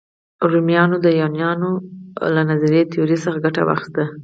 رومیانو 0.51 0.97
د 1.05 1.07
یونانیانو 1.19 1.71
له 2.33 2.41
نظري 2.49 2.81
تیوري 2.91 3.17
څخه 3.23 3.37
ګټه 3.45 3.61
واخیسته. 3.65 4.03